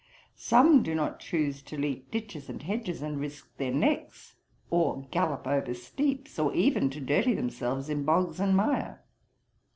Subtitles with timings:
[0.35, 4.35] Some do not choose to leap ditches and hedges and risk their necks,
[4.71, 9.03] or gallop over steeps, or even to dirty themselves in bogs and mire.'